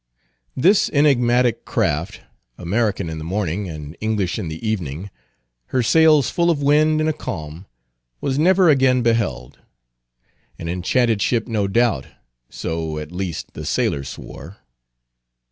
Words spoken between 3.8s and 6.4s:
English in the evening—her sails